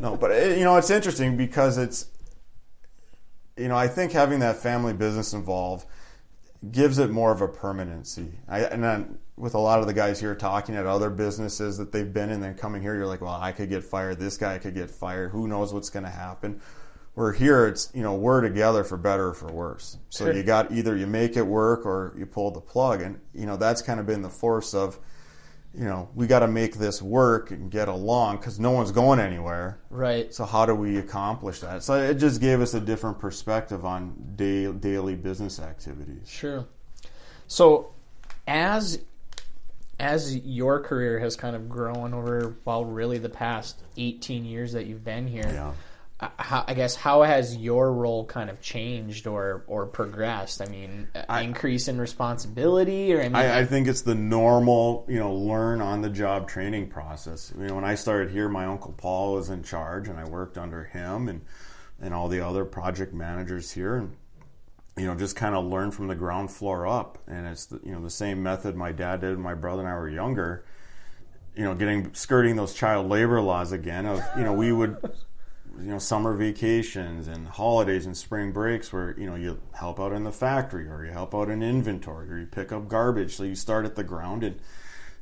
[0.00, 2.06] no but it, you know it's interesting because it's
[3.56, 5.86] you know I think having that family business involved
[6.70, 8.32] gives it more of a permanency.
[8.48, 11.92] I, and then with a lot of the guys here talking at other businesses that
[11.92, 14.18] they've been in, then coming here, you're like, well, I could get fired.
[14.18, 15.30] This guy could get fired.
[15.30, 16.60] Who knows what's going to happen?
[17.14, 19.96] Where here, it's you know we're together for better or for worse.
[20.10, 20.34] So Sure.
[20.34, 23.56] you got either you make it work or you pull the plug, and you know
[23.56, 24.98] that's kind of been the force of
[25.76, 29.20] you know, we got to make this work and get along because no one's going
[29.20, 29.78] anywhere.
[29.90, 30.32] Right.
[30.32, 31.82] So how do we accomplish that?
[31.82, 36.28] So it just gave us a different perspective on day, daily business activities.
[36.28, 36.66] Sure.
[37.46, 37.92] So,
[38.46, 39.00] as
[39.98, 44.86] as your career has kind of grown over, well, really the past eighteen years that
[44.86, 45.72] you've been here, Yeah.
[46.18, 50.62] Uh, how, I guess how has your role kind of changed or or progressed?
[50.62, 54.14] I mean, uh, I- increase in responsibility, or I mean, I, I think it's the
[54.14, 57.52] normal, you know, learn on the job training process.
[57.58, 60.56] You know, when I started here, my uncle Paul was in charge, and I worked
[60.56, 61.42] under him and
[62.00, 64.16] and all the other project managers here, and
[64.96, 67.18] you know, just kind of learn from the ground floor up.
[67.26, 69.90] And it's the, you know the same method my dad did when my brother and
[69.90, 70.64] I were younger.
[71.54, 74.06] You know, getting skirting those child labor laws again.
[74.06, 74.96] Of you know, we would
[75.80, 80.12] you know summer vacations and holidays and spring breaks where you know you help out
[80.12, 83.36] in the factory or you help out in inventory or you pick up garbage.
[83.36, 84.58] So you start at the ground and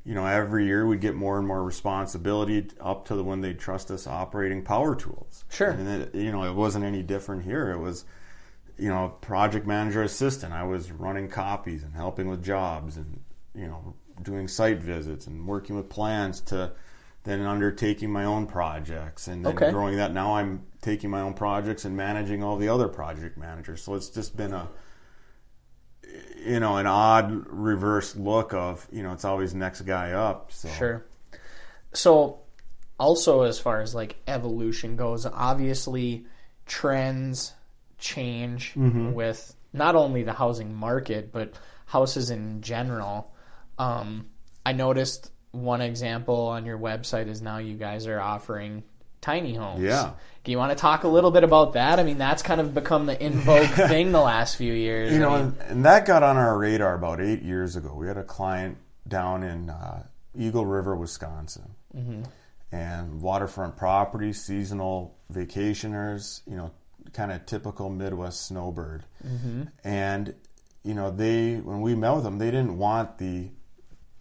[0.05, 3.55] you know every year we get more and more responsibility up to the when they
[3.55, 5.45] trust us operating power tools.
[5.51, 5.71] Sure.
[5.71, 7.71] and it, you know it wasn't any different here.
[7.71, 8.05] It was
[8.79, 10.53] you know project manager assistant.
[10.53, 13.21] I was running copies and helping with jobs and
[13.55, 16.73] you know doing site visits and working with plans to
[17.25, 19.71] then undertaking my own projects and then Okay.
[19.71, 23.83] growing that now i'm taking my own projects and managing all the other project managers
[23.83, 24.69] so it's just been a
[26.45, 30.69] you know an odd reverse look of you know it's always next guy up so
[30.69, 31.05] Sure.
[31.93, 32.41] So,
[32.99, 36.27] also as far as like evolution goes, obviously
[36.67, 37.53] trends
[37.99, 39.13] change Mm-hmm.
[39.13, 41.55] with not only the housing market but
[41.87, 43.33] houses in general.
[43.79, 44.27] Um,
[44.67, 48.83] I noticed one example on your website is now you guys are offering
[49.21, 49.83] tiny homes.
[49.83, 50.13] Yeah.
[50.45, 51.99] Do you want to talk a little bit about that?
[51.99, 55.13] I mean, that's kind of become the in vogue thing the last few years.
[55.13, 57.95] You know, I mean, and, that got on our radar about eight years ago.
[57.95, 58.77] We had a client
[59.09, 60.03] down in uh,
[60.39, 61.75] Eagle River, Wisconsin,
[62.73, 66.43] and waterfront property, seasonal vacationers.
[66.47, 66.71] You know,
[67.15, 69.05] kind of typical Midwest snowbird.
[69.85, 70.35] And
[70.83, 73.49] you know, they when we met with them, they didn't want the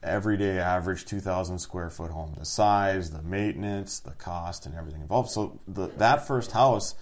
[0.04, 2.34] everyday average 2,000 square foot home.
[2.38, 5.30] The size, the maintenance, the cost, and everything involved.
[5.32, 6.96] So the, that first house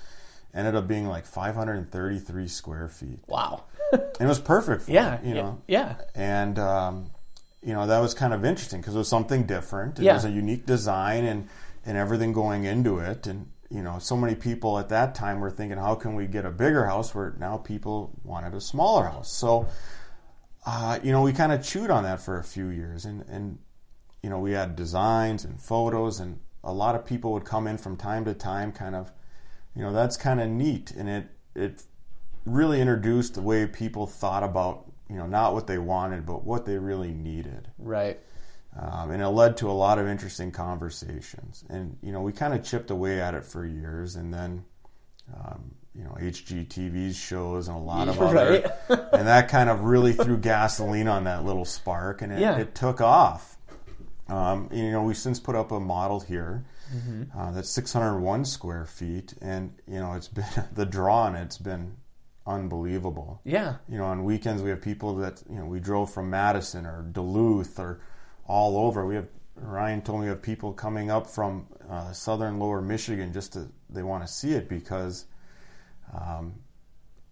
[0.53, 3.19] ended up being like 533 square feet.
[3.27, 3.63] wow.
[3.93, 5.15] And it was perfect for Yeah.
[5.15, 5.61] it, you know.
[5.67, 5.95] Yeah.
[6.15, 7.11] And um,
[7.63, 9.99] you know that was kind of interesting because it was something different.
[9.99, 10.13] It Yeah.
[10.13, 11.47] was a unique design and
[11.85, 13.27] and everything going into it.
[13.27, 16.45] And you know, so many people at that time were thinking, how can we get
[16.45, 17.13] a bigger house?
[17.15, 19.31] Where now people wanted a smaller house.
[19.31, 19.67] So
[20.65, 23.59] uh, you know, we kind of chewed on that for a few years, and and
[24.21, 27.77] you know, we had designs and photos, and a lot of people would come in
[27.77, 29.11] from time to time, kind of,
[29.75, 31.83] you know, that's kind of neat, and it it
[32.45, 36.65] really introduced the way people thought about you know not what they wanted but what
[36.65, 38.17] they really needed Right.
[38.79, 42.53] um, and it led to a lot of interesting conversations and you know we kind
[42.53, 44.63] of chipped away at it for years and then
[45.35, 48.71] um, you know HGTV's shows and a lot of other
[49.13, 52.57] and that kind of really threw gasoline on that little spark and it, Yeah.
[52.57, 53.57] it took off
[54.29, 57.39] um, you know we've since put up a model here Mm-hmm.
[57.39, 61.95] uh, that's 601 square feet and you know it's been the draw on it's been
[62.45, 63.75] unbelievable Yeah.
[63.87, 67.03] you know, on weekends we have people that you know we drove from Madison or
[67.03, 68.01] Duluth or
[68.47, 69.05] all over.
[69.05, 73.31] We have Ryan told me we have people coming up from uh, southern Lower Michigan
[73.31, 75.25] just to they want to see it because,
[76.13, 76.55] um,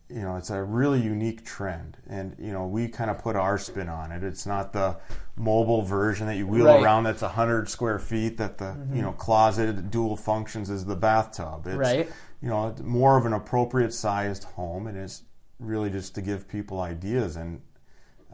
[0.09, 3.57] you know, it's a really unique trend, and you know we kind of put our
[3.59, 4.23] spin on it.
[4.23, 4.97] It's not the
[5.35, 6.81] mobile version that you wheel Right.
[6.81, 11.67] around that's hundred square feet that the you know closet dual functions as the bathtub.
[11.67, 12.09] It's, Right.
[12.41, 15.23] you know, more of an appropriate sized home, and it's
[15.59, 17.35] really just to give people ideas.
[17.35, 17.61] And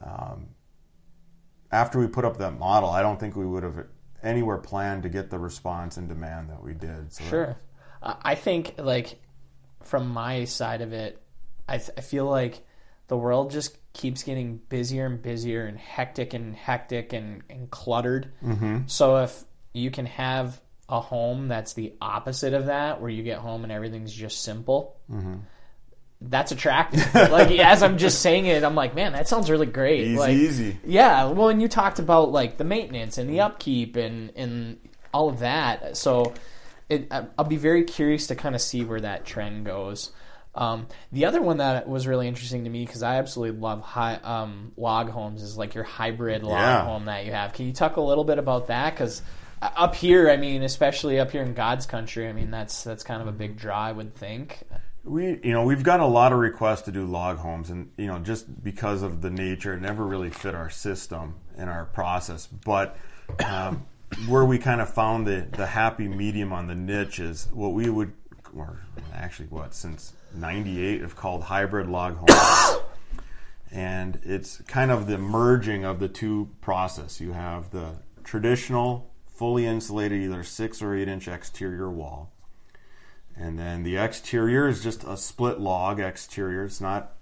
[0.01, 0.49] um,
[1.71, 3.86] after we put up that model, I don't think we would have
[4.23, 7.12] anywhere planned to get the response and demand that we did.
[7.12, 7.58] So Sure.
[8.01, 9.19] I I think, like,
[9.86, 11.21] from my side of it,
[11.67, 12.65] I, th- I feel like
[13.08, 18.32] the world just keeps getting busier and busier and hectic and hectic and, and cluttered.
[18.43, 18.80] Mm-hmm.
[18.88, 19.43] So if
[19.74, 23.71] you can have a home that's the opposite of that, where you get home and
[23.71, 24.98] everything's just simple,
[26.21, 27.13] that's attractive.
[27.15, 30.02] like, as I'm just saying it, I'm like, man, that sounds really great.
[30.02, 30.78] Easy, like, easy.
[30.86, 34.80] yeah, well, and you talked about like the maintenance and the upkeep and and
[35.13, 35.98] all of that.
[35.98, 36.34] So,
[36.89, 40.12] it, I'll be very curious to kind of see where that trend goes.
[40.54, 44.15] Um, the other one that was really interesting to me because I absolutely love high,
[44.24, 46.86] um, log homes is like your hybrid log Yeah.
[46.86, 47.52] home that you have.
[47.54, 48.93] Can you talk a little bit about that?
[48.93, 49.21] Because
[49.62, 53.21] up here, I mean, especially up here in God's country, I mean, that's that's kind
[53.21, 54.63] of a big draw, I would think.
[55.04, 58.08] we, you know, we've got a lot of requests to do log homes, and you
[58.08, 62.48] know, just because of the nature, it never really fit our system and our process.
[62.48, 62.95] But
[63.45, 63.86] um,
[64.28, 67.89] where we kind of found the the happy medium on the niche is what we
[67.89, 68.13] would,
[68.56, 68.82] or
[69.13, 72.82] actually, what since '98 have called hybrid log homes.
[73.71, 77.19] and it's kind of the merging of the two process.
[77.19, 82.32] You have the traditional, fully insulated, either six or eight inch exterior wall,
[83.36, 86.65] and then the exterior is just a split log exterior.
[86.65, 87.13] It's not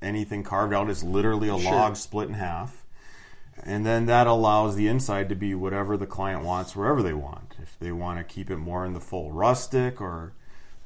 [0.00, 0.88] anything carved out.
[0.88, 2.84] It's literally a log split in half.
[3.62, 7.54] And then that allows the inside to be whatever the client wants, wherever they want.
[7.62, 10.32] If they want to keep it more in the full rustic or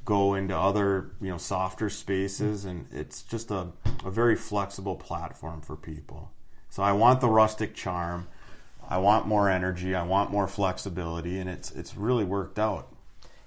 [0.05, 2.65] go into other, you know, softer spaces.
[2.65, 3.67] And it's just a,
[4.03, 6.31] a very flexible platform for people.
[6.69, 8.27] So I want the rustic charm.
[8.89, 9.95] I want more energy.
[9.95, 11.39] I want more flexibility.
[11.39, 12.93] And it's, it's really worked out.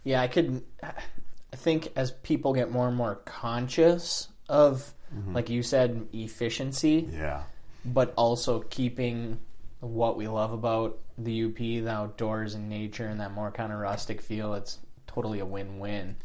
[0.04, 0.62] Yeah, I could.
[0.82, 5.34] I think as people get more and more conscious of, mm-hmm.
[5.34, 7.42] like you said, efficiency, Yeah.
[7.86, 9.38] But also keeping
[9.80, 13.78] what we love about the UP, the outdoors and nature, and that more kind of
[13.78, 16.16] rustic feel, it's totally a win-win.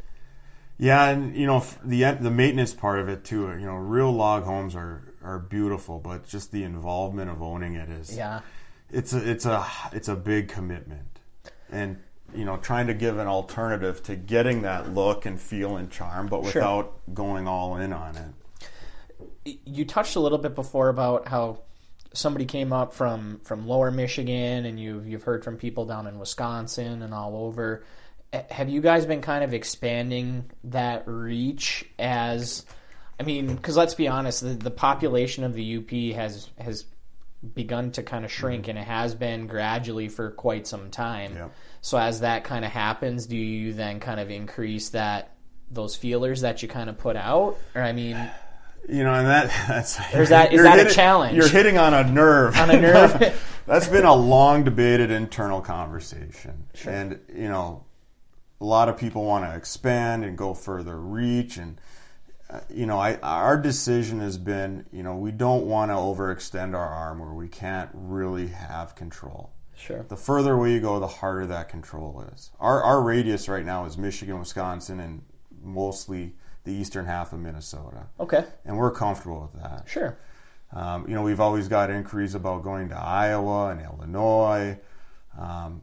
[0.77, 3.49] Yeah, and you know the the maintenance part of it too.
[3.49, 7.87] You know, real log homes are are beautiful, but just the involvement of owning it
[7.89, 8.41] is Yeah,
[8.89, 11.19] it's a it's a it's a big commitment,
[11.71, 11.97] and
[12.33, 16.25] you know trying to give an alternative to getting that look and feel and charm,
[16.25, 16.45] but Sure.
[16.45, 18.33] without going all in on it.
[19.45, 21.59] You touched a little bit before about how
[22.13, 26.19] somebody came up from from lower Michigan, and you've you've heard from people down in
[26.19, 27.83] Wisconsin and all over.
[28.49, 32.65] Have you guys been kind of expanding that reach as?
[33.19, 36.85] I mean, because let's be honest, the, the population of the UP has has
[37.53, 38.71] begun to kind of shrink, mm-hmm.
[38.71, 41.33] and it has been gradually for quite some time.
[41.35, 41.49] Yeah.
[41.81, 45.35] So as that kind of happens, do you then kind of increase that
[45.69, 48.17] those feelers that you kind of put out, or I mean,
[48.89, 51.35] You know, and that that's that- is that a challenge?
[51.37, 52.57] You're hitting on a nerve.
[52.57, 53.41] On a nerve?
[53.67, 56.91] that's been a long debated internal conversation, sure.
[56.91, 57.85] and you know,
[58.59, 61.79] a lot of people want to expand and go further reach, and
[62.49, 66.75] uh, you know, I our decision has been, you know, we don't want to overextend
[66.75, 69.51] our arm where we can't really have control.
[69.77, 72.51] sure, The further away you go, the harder that control is.
[72.59, 75.21] Our, our radius right now is Michigan, Wisconsin, and
[75.63, 78.07] mostly the eastern half of Minnesota.
[78.19, 79.83] okay, And we're comfortable with that.
[79.87, 80.17] sure,
[80.71, 84.79] Um, you know, we've always got inquiries about going to Iowa and Illinois.
[85.37, 85.81] Um,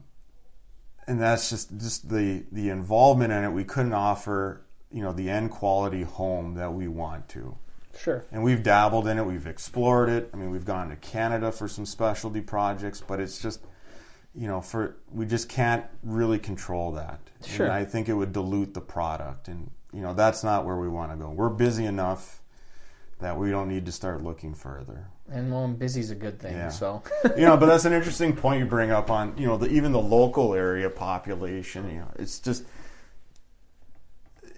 [1.07, 3.51] and that's just, just the, the involvement in it.
[3.51, 4.61] We couldn't offer,
[4.91, 7.57] you know, the end quality home that we want to
[7.97, 9.25] sure, and we've dabbled in it.
[9.25, 10.29] We've explored it.
[10.33, 13.61] I mean, we've gone to Canada for some specialty projects, but it's just,
[14.35, 17.19] you know, for we just can't really control that.
[17.45, 17.65] Sure.
[17.65, 20.87] And I think it would dilute the product, and you know, that's not where we
[20.87, 21.31] want to go.
[21.31, 22.41] We're busy enough
[23.19, 25.07] that we don't need to start looking further.
[25.29, 26.53] and well, busy is a good thing.
[26.53, 26.69] Yeah.
[26.69, 27.03] So,
[27.35, 29.91] you know, but that's an interesting point you bring up on you know the, even
[29.91, 31.89] the local area population.
[31.89, 32.63] You know, it's just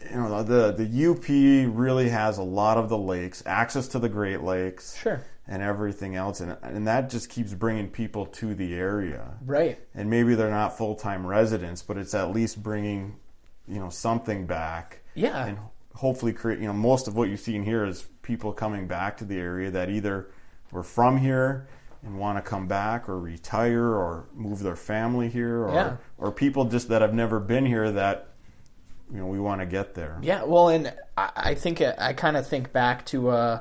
[0.10, 4.10] you know the the UP really has a lot of the lakes, access to the
[4.10, 8.76] Great Lakes, sure, and everything else, and and that just keeps bringing people to the
[8.76, 9.38] area.
[9.46, 13.18] right, And maybe they're not full time residents, but it's at least bringing
[13.68, 15.58] you know something back yeah, and
[15.96, 19.18] hopefully create you know most of what you see in here is people coming back
[19.18, 20.30] to the area that either
[20.72, 21.68] were from here
[22.04, 25.98] and want to come back or retire or move their family here or Yeah.
[26.18, 28.30] or people just that have never been here that
[29.12, 32.38] you know we want to get there Yeah, well, and I, I think I kind
[32.38, 33.60] of think back to uh,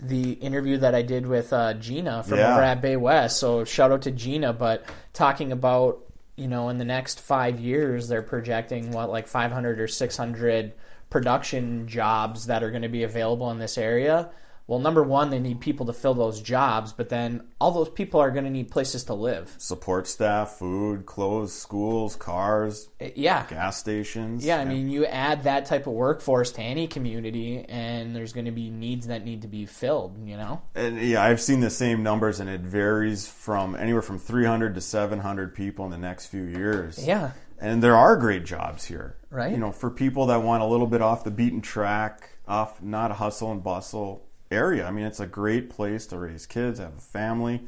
[0.00, 2.52] the interview that I did with uh, Gina from Yeah.
[2.52, 3.38] over at Bay West.
[3.38, 6.03] So shout out to Gina, but talking about
[6.36, 10.72] you know in the next five years they're projecting what like 500 or 600
[11.10, 14.30] production jobs that are going to be available in this area.
[14.66, 18.18] Well, number one, they need people to fill those jobs, but then all those people
[18.20, 19.54] are going to need places to live.
[19.58, 25.44] support staff food clothes schools cars eh, Yeah, gas stations Yeah, I mean, you add
[25.44, 29.42] that type of workforce to any community, and there's going to be needs that need
[29.42, 30.16] to be filled.
[30.26, 34.18] You know, and yeah i've seen the same numbers and it varies from anywhere from
[34.18, 38.84] 300 to 700 people in the next few years yeah, and there are great jobs
[38.86, 39.50] here Right.
[39.52, 43.10] you know for people that want a little bit off the beaten track off not
[43.12, 47.00] hustle and bustle area i mean it's a great place to raise kids have a
[47.00, 47.62] family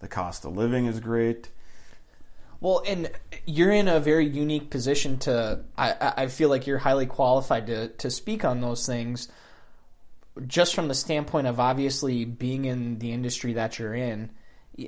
[0.00, 1.50] the cost of living is great
[2.60, 3.10] Well, and
[3.46, 5.60] you're in a very unique position to.
[5.76, 9.28] I, I feel like you're highly qualified to to speak on those things,
[10.46, 14.30] just from the standpoint of obviously being in the industry that you're in.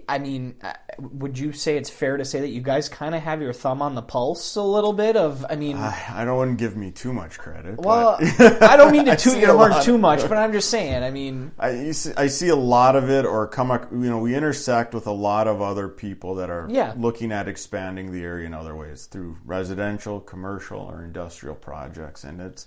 [0.08, 3.22] I mean, uh, would you say it's fair to say that you guys kind of
[3.22, 5.44] have your thumb on the pulse a little bit of?
[5.50, 8.16] I mean, i, I don't wouldn't give me too much credit well,
[8.60, 11.02] I don't mean to toot your horn too much, but I'm just saying.
[11.02, 14.18] I mean, I, you see, I see a lot of it, or come, you know,
[14.18, 16.94] we intersect with a lot of other people that are Yeah.
[16.96, 22.40] looking at expanding the area in other ways through residential, commercial, or industrial projects, and
[22.40, 22.66] it's,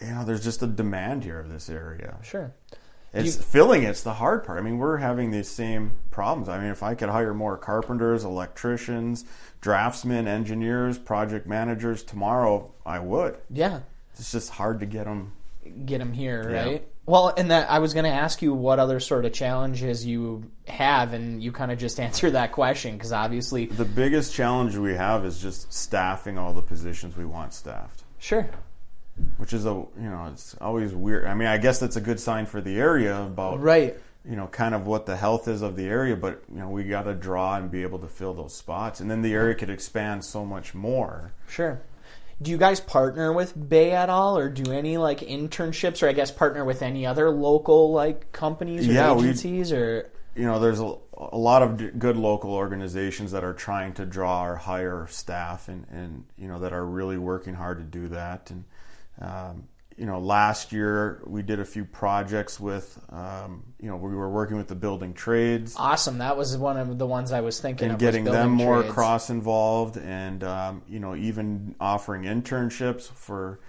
[0.00, 2.16] you know, there's just a demand here of this area.
[2.22, 2.52] sure.
[3.18, 4.58] It's You- filling it's the hard part.
[4.58, 6.48] I mean, we're having these same problems.
[6.48, 9.24] I mean, if I could hire more carpenters, electricians,
[9.60, 13.38] draftsmen, engineers, project managers tomorrow, I would.
[13.50, 13.80] Yeah,
[14.18, 15.32] It's just hard to get them.
[15.84, 16.64] get them here, Yeah.
[16.64, 16.88] right?
[17.06, 20.44] Well, and that I was going to ask you what other sort of challenges you
[20.66, 24.94] have, and you kind of just answered that question because obviously, The biggest challenge we
[24.94, 28.48] have is just staffing all the positions we want staffed, sure,
[29.36, 31.26] which is a you know it's always weird.
[31.26, 34.46] I mean, I guess that's a good sign for the area about right, you know
[34.48, 37.14] kind of what the health is of the area, but you know we got to
[37.14, 40.44] draw and be able to fill those spots, and then the area could expand so
[40.44, 41.32] much more.
[41.48, 41.80] sure.
[42.40, 46.12] Do you guys partner with Bay at all, or do any like internships, or I
[46.12, 50.60] guess partner with any other local like companies or Yeah, we- agencies, or you know,
[50.60, 55.08] there's a, a lot of good local organizations that are trying to draw or hire
[55.10, 58.52] staff, and, and you know that are really working hard to do that.
[58.52, 58.62] And
[59.20, 64.14] um, you know, last year we did a few projects with, um, you know, we
[64.14, 66.18] were working with the building trades awesome?
[66.18, 67.98] That was one of the ones I was thinking and of.
[67.98, 68.94] getting them more trades.
[68.94, 73.60] cross involved, and um, you know, even offering internships for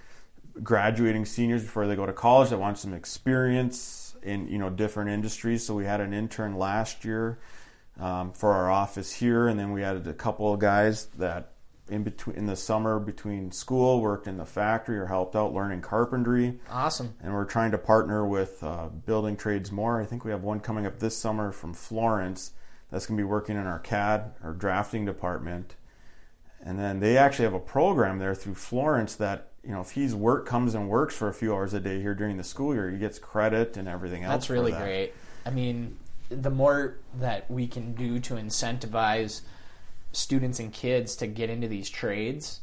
[0.61, 5.09] graduating seniors before they go to college that want some experience in you know different
[5.09, 5.65] industries.
[5.65, 7.39] So we had an intern last year
[7.99, 11.53] um, for our office here, and then we added a couple of guys that
[11.89, 15.81] in between in the summer between school, worked in the factory or helped out learning
[15.81, 16.59] carpentry.
[16.69, 17.15] Awesome.
[17.21, 20.01] And we're trying to partner with uh, Building Trades More.
[20.01, 22.51] I think we have one coming up this summer from Florence
[22.91, 25.75] that's going to be working in our CAD or drafting department.
[26.61, 30.15] And then they actually have a program there through Florence that you know if he's
[30.15, 32.89] work comes and works for a few hours a day here during the school year,
[32.89, 34.33] he gets credit and everything else.
[34.33, 34.81] That's really that.
[34.81, 35.13] great.
[35.45, 35.97] I mean,
[36.29, 39.41] the more that we can do to incentivize
[40.11, 42.61] students and kids to get into these trades,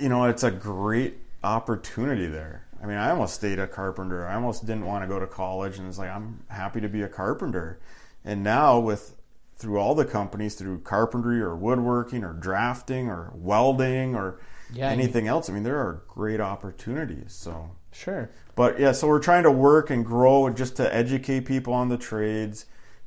[0.00, 2.66] you know, it's a great opportunity there.
[2.82, 4.26] I mean, I almost stayed a carpenter.
[4.26, 7.02] I almost didn't want to go to college, and it's like I'm happy to be
[7.02, 7.80] a carpenter.
[8.24, 9.16] And now with
[9.56, 14.38] through all the companies, through carpentry or woodworking or drafting or welding or
[14.70, 17.32] Yeah, anything else, I mean, there are great opportunities.
[17.32, 18.30] So, sure.
[18.54, 21.96] but yeah, so we're trying to work and grow just to educate people on the
[21.98, 22.66] trades,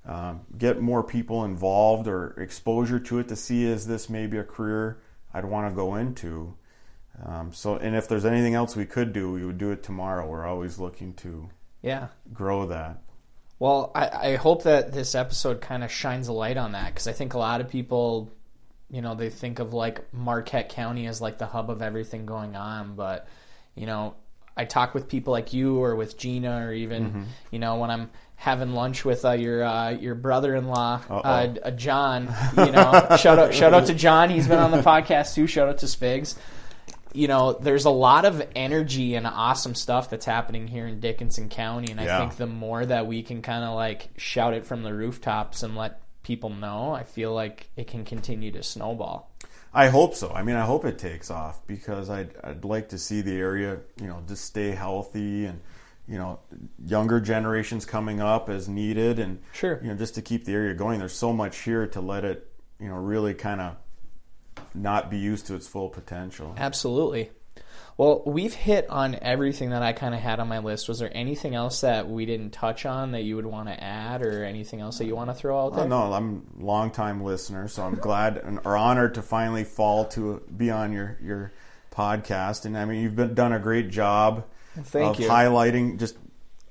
[0.10, 4.44] um, get more people involved or exposure to it to see is this maybe a
[4.44, 5.00] career
[5.34, 6.56] I'd want to go into.
[7.24, 10.28] Um, so, and if there's anything else we could do, we would do it tomorrow.
[10.28, 11.50] We're always looking to
[11.84, 12.08] Yeah.
[12.34, 13.04] grow that.
[13.60, 17.08] Well, I, I hope that this episode kind of shines a light on that because
[17.08, 18.32] I think a lot of people,
[18.90, 22.56] you know, they think of like Marquette County as like the hub of everything going
[22.56, 22.96] on.
[22.96, 23.28] But,
[23.76, 24.16] you know,
[24.60, 28.10] I talk with people like you or with Gina or even, you know, when I'm
[28.36, 33.54] having lunch with uh, your uh, your brother-in-law, uh, uh, John, you know, shout out
[33.54, 34.30] shout out to John.
[34.30, 35.48] He's been on the podcast too.
[35.48, 36.36] Shout out to Spigs
[37.14, 41.50] you know, there's a lot of energy and awesome stuff that's happening here in Dickinson
[41.50, 44.84] County, and I think the more that we can kind of like shout it from
[44.84, 49.32] the rooftops and let people know, I feel like it can continue to snowball.
[49.74, 50.32] I hope so.
[50.32, 53.80] I mean, I hope it takes off because I'd, I'd like to see the area,
[54.02, 55.60] you know, just stay healthy and,
[56.08, 56.40] you know,
[56.84, 59.80] younger generations coming up as needed and, Sure.
[59.84, 61.00] you know, just to keep the area going.
[61.00, 63.76] There's so much here to let it, you know, really kind of
[64.74, 66.56] not be used to its full potential.
[66.58, 67.30] Absolutely.
[68.00, 70.88] Well, we've hit on everything that I kind of had on my list.
[70.88, 74.22] Was there anything else that we didn't touch on that you would want to add,
[74.22, 75.88] or anything else that you want to throw out Oh, there?
[75.90, 80.42] no, I'm a longtime listener, so I'm glad and or honored to finally fall to
[80.56, 81.52] be on your your
[81.94, 82.64] podcast.
[82.64, 84.46] And I mean, you've been done a great job
[84.82, 85.28] Thank of you.
[85.30, 86.16] highlighting just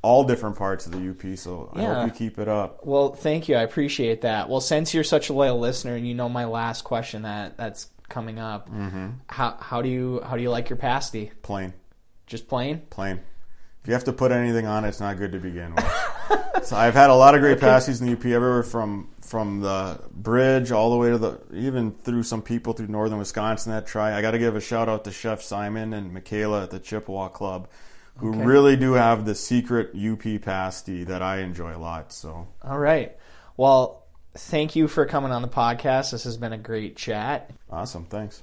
[0.00, 1.36] all different parts of the UP.
[1.36, 1.94] So I Yeah.
[1.94, 2.86] hope you keep it up.
[2.86, 3.56] Well, thank you.
[3.56, 4.48] I appreciate that.
[4.48, 7.88] Well, since you're such a loyal listener and you know my last question that that's
[8.08, 9.08] coming up, Mm-hmm.
[9.28, 11.30] how how do you how do you like your pasty?
[11.42, 11.72] Plain,
[12.26, 12.82] Just plain?
[12.90, 13.20] plain.
[13.82, 15.86] If you have to put anything on it, it's not good to begin with.
[16.64, 20.00] so I've had a lot of great pasties in the UP, everywhere from from the
[20.10, 24.16] bridge all the way to the even through some people through northern Wisconsin that try.
[24.16, 27.28] I got to give a shout out to Chef Simon and Michaela at the Chippewa
[27.28, 27.68] Club,
[28.16, 28.44] who Okay.
[28.44, 32.12] really do have the secret UP pasty that I enjoy a lot.
[32.12, 33.16] So All right.
[33.56, 34.04] Well,
[34.38, 36.12] thank you for coming on the podcast.
[36.12, 37.50] This has been a great chat.
[37.70, 38.42] awesome, thanks.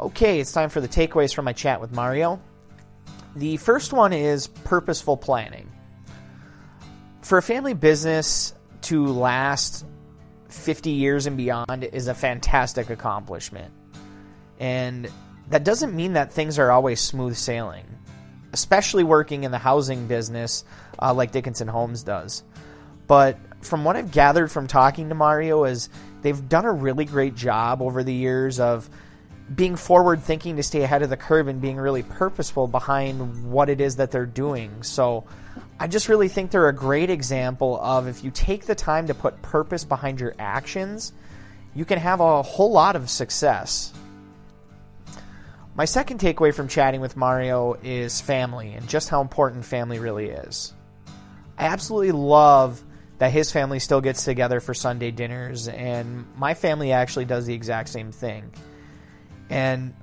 [0.00, 2.40] Okay, it's time for the takeaways from my chat with Mario.
[3.36, 5.70] The first one is purposeful planning.
[7.22, 9.84] For a family business to last
[10.48, 13.72] 50 years and beyond is a fantastic accomplishment.
[14.58, 15.10] And
[15.50, 17.86] that doesn't mean that things are always smooth sailing,
[18.52, 20.64] especially working in the housing business
[21.00, 22.42] uh, like Dickinson Homes does.
[23.06, 25.88] But from what I've gathered from talking to Mario is
[26.22, 28.88] they've done a really great job over the years of
[29.54, 33.68] being forward thinking to stay ahead of the curve and being really purposeful behind what
[33.68, 34.82] it is that they're doing.
[34.82, 35.24] So
[35.78, 39.14] I just really think they're a great example of if you take the time to
[39.14, 41.12] put purpose behind your actions,
[41.74, 43.92] you can have a whole lot of success.
[45.74, 50.28] My second takeaway from chatting with Mario is family and just how important family really
[50.28, 50.72] is.
[51.58, 52.82] I absolutely love
[53.18, 57.54] that his family still gets together for Sunday dinners, and my family actually does the
[57.54, 58.52] exact same thing.
[59.50, 59.94] And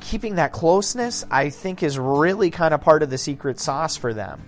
[0.00, 4.14] keeping that closeness, I think, is really kind of part of the secret sauce for
[4.14, 4.42] them.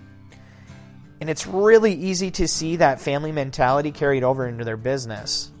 [1.19, 5.51] And it's really easy to see that family mentality carried over into their business.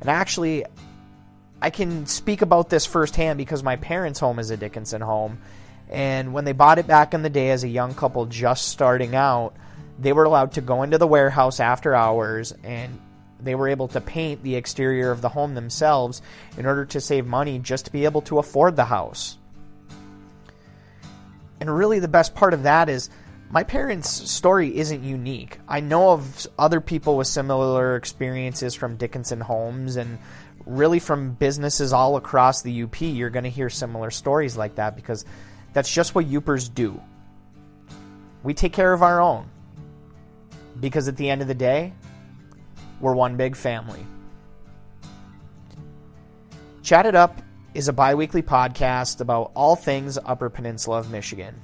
[0.00, 0.64] And actually,
[1.62, 5.38] I can speak about this firsthand because my parents' home is a Dickinson home.
[5.88, 9.14] And when they bought it back in the day as a young couple just starting
[9.14, 9.54] out,
[10.00, 12.98] they were allowed to go into the warehouse after hours and
[13.38, 16.22] they were able to paint the exterior of the home themselves
[16.56, 19.38] in order to save money just to be able to afford the house.
[21.60, 23.10] And really, the best part of that is
[23.50, 25.58] my parents' story isn't unique.
[25.68, 30.18] I know of other people with similar experiences from Dickinson Homes and
[30.64, 33.00] really from businesses all across the UP.
[33.00, 35.24] You're going to hear similar stories like that because
[35.72, 37.00] that's just what Yoopers do.
[38.42, 39.50] We take care of our own
[40.80, 41.92] because at the end of the day,
[43.00, 44.04] we're one big family.
[46.82, 47.40] Chat It Up
[47.74, 51.54] is a bi weekly podcast about all things Upper Peninsula of Michigan.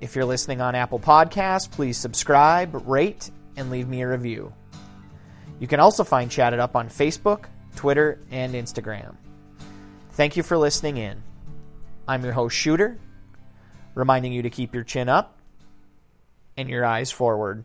[0.00, 4.52] If you're listening on Apple Podcasts, please subscribe, rate, and leave me a review.
[5.58, 7.44] You can also find Chat It Up on Facebook,
[7.76, 9.14] Twitter, and Instagram.
[10.12, 11.22] Thank you for listening in.
[12.08, 12.98] I'm your host, Shooter,
[13.94, 15.38] reminding you to keep your chin up
[16.56, 17.64] and your eyes forward.